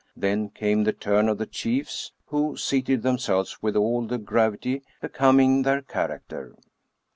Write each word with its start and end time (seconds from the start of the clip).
Then 0.17 0.49
came 0.49 0.83
the 0.83 0.93
turn 0.93 1.29
of 1.29 1.37
the 1.37 1.45
chiefs, 1.45 2.11
who 2.25 2.57
seated 2.57 3.03
themselves 3.03 3.61
with 3.61 3.75
all 3.75 4.01
the 4.01 4.17
gravity 4.17 4.81
becoming 4.99 5.61
their 5.61 5.81
char 5.81 6.07
acter. 6.19 6.53